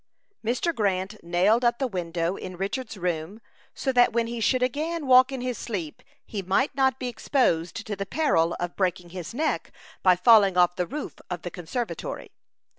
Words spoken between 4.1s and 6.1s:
when he should again walk in his sleep,